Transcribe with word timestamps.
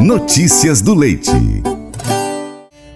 Notícias 0.00 0.80
do 0.80 0.94
Leite. 0.94 1.32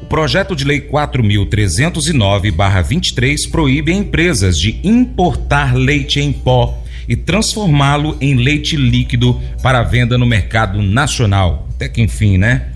O 0.00 0.06
projeto 0.06 0.54
de 0.54 0.64
lei 0.64 0.80
4309/23 0.80 3.50
proíbe 3.50 3.92
empresas 3.92 4.56
de 4.56 4.78
importar 4.84 5.74
leite 5.74 6.20
em 6.20 6.32
pó 6.32 6.80
e 7.08 7.16
transformá-lo 7.16 8.16
em 8.20 8.36
leite 8.36 8.76
líquido 8.76 9.40
para 9.60 9.82
venda 9.82 10.16
no 10.16 10.24
mercado 10.24 10.80
nacional. 10.80 11.66
Até 11.74 11.88
que 11.88 12.00
enfim, 12.00 12.38
né? 12.38 12.68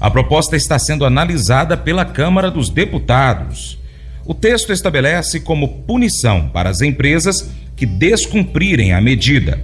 A 0.00 0.10
proposta 0.10 0.56
está 0.56 0.78
sendo 0.78 1.04
analisada 1.04 1.76
pela 1.76 2.06
Câmara 2.06 2.50
dos 2.50 2.70
Deputados. 2.70 3.78
O 4.24 4.32
texto 4.32 4.72
estabelece 4.72 5.40
como 5.40 5.82
punição 5.82 6.48
para 6.48 6.70
as 6.70 6.80
empresas 6.80 7.50
que 7.76 7.84
descumprirem 7.84 8.94
a 8.94 9.02
medida 9.02 9.60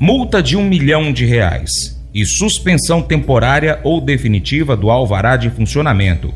multa 0.00 0.42
de 0.42 0.56
um 0.56 0.66
milhão 0.66 1.12
de 1.12 1.26
reais 1.26 1.93
e 2.14 2.24
suspensão 2.24 3.02
temporária 3.02 3.80
ou 3.82 4.00
definitiva 4.00 4.76
do 4.76 4.90
alvará 4.90 5.36
de 5.36 5.50
funcionamento. 5.50 6.32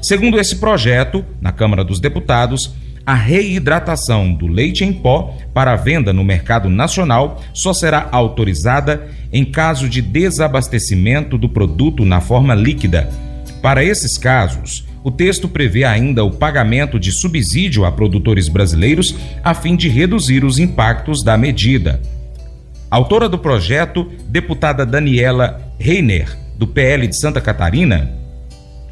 Segundo 0.00 0.38
esse 0.38 0.56
projeto, 0.56 1.24
na 1.40 1.50
Câmara 1.50 1.82
dos 1.82 1.98
Deputados, 1.98 2.72
a 3.04 3.14
reidratação 3.14 4.32
do 4.32 4.46
leite 4.46 4.84
em 4.84 4.92
pó 4.92 5.36
para 5.54 5.76
venda 5.76 6.12
no 6.12 6.24
mercado 6.24 6.68
nacional 6.68 7.42
só 7.54 7.72
será 7.72 8.08
autorizada 8.10 9.08
em 9.32 9.44
caso 9.44 9.88
de 9.88 10.02
desabastecimento 10.02 11.38
do 11.38 11.48
produto 11.48 12.04
na 12.04 12.20
forma 12.20 12.54
líquida. 12.54 13.08
Para 13.62 13.84
esses 13.84 14.18
casos, 14.18 14.84
o 15.04 15.10
texto 15.10 15.48
prevê 15.48 15.84
ainda 15.84 16.24
o 16.24 16.32
pagamento 16.32 16.98
de 16.98 17.12
subsídio 17.12 17.84
a 17.84 17.92
produtores 17.92 18.48
brasileiros 18.48 19.14
a 19.42 19.54
fim 19.54 19.76
de 19.76 19.88
reduzir 19.88 20.44
os 20.44 20.58
impactos 20.58 21.22
da 21.22 21.38
medida. 21.38 22.00
Autora 22.96 23.28
do 23.28 23.36
projeto, 23.36 24.10
deputada 24.26 24.86
Daniela 24.86 25.60
Reiner, 25.78 26.34
do 26.56 26.66
PL 26.66 27.06
de 27.06 27.20
Santa 27.20 27.42
Catarina, 27.42 28.10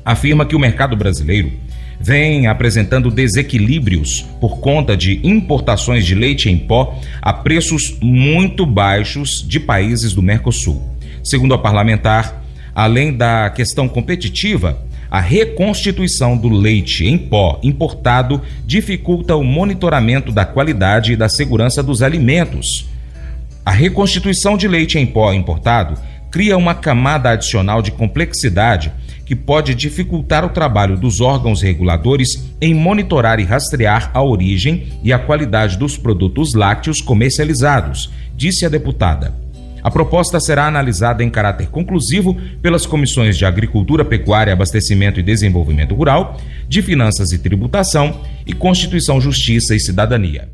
afirma 0.05 0.44
que 0.44 0.55
o 0.55 0.58
mercado 0.58 0.94
brasileiro 0.94 1.50
vem 1.98 2.47
apresentando 2.47 3.10
desequilíbrios 3.10 4.20
por 4.42 4.60
conta 4.60 4.94
de 4.94 5.27
importações 5.27 6.05
de 6.05 6.14
leite 6.14 6.50
em 6.50 6.58
pó 6.58 7.00
a 7.22 7.32
preços 7.32 7.97
muito 8.02 8.66
baixos 8.66 9.42
de 9.48 9.58
países 9.58 10.12
do 10.12 10.20
Mercosul. 10.20 10.82
Segundo 11.25 11.55
a 11.55 11.58
parlamentar, 11.58 12.44
além 12.75 13.10
da 13.10 13.48
questão 13.48 13.88
competitiva, 13.88 14.84
a 15.10 15.19
reconstituição 15.19 16.36
do 16.36 16.50
leite 16.50 17.06
em 17.06 17.16
pó 17.16 17.58
importado 17.62 18.42
dificulta 18.66 19.34
o 19.34 19.42
monitoramento 19.42 20.30
da 20.30 20.44
qualidade 20.44 21.14
e 21.14 21.16
da 21.16 21.30
segurança 21.30 21.82
dos 21.82 22.02
alimentos. 22.02 22.92
A 23.64 23.70
reconstituição 23.70 24.56
de 24.56 24.68
leite 24.68 24.98
em 24.98 25.06
pó 25.06 25.32
importado 25.32 25.98
cria 26.30 26.56
uma 26.56 26.74
camada 26.74 27.30
adicional 27.30 27.80
de 27.80 27.90
complexidade 27.90 28.92
que 29.24 29.34
pode 29.34 29.74
dificultar 29.74 30.44
o 30.44 30.50
trabalho 30.50 30.98
dos 30.98 31.20
órgãos 31.20 31.62
reguladores 31.62 32.52
em 32.60 32.74
monitorar 32.74 33.40
e 33.40 33.44
rastrear 33.44 34.10
a 34.12 34.22
origem 34.22 34.92
e 35.02 35.12
a 35.12 35.18
qualidade 35.18 35.78
dos 35.78 35.96
produtos 35.96 36.52
lácteos 36.54 37.00
comercializados, 37.00 38.12
disse 38.36 38.66
a 38.66 38.68
deputada. 38.68 39.34
A 39.82 39.90
proposta 39.90 40.40
será 40.40 40.66
analisada 40.66 41.22
em 41.22 41.30
caráter 41.30 41.68
conclusivo 41.68 42.36
pelas 42.60 42.84
comissões 42.86 43.36
de 43.36 43.44
Agricultura, 43.44 44.04
Pecuária, 44.04 44.52
Abastecimento 44.52 45.20
e 45.20 45.22
Desenvolvimento 45.22 45.94
Rural, 45.94 46.38
de 46.68 46.82
Finanças 46.82 47.32
e 47.32 47.38
Tributação 47.38 48.22
e 48.46 48.52
Constituição, 48.52 49.20
Justiça 49.20 49.74
e 49.74 49.80
Cidadania. 49.80 50.53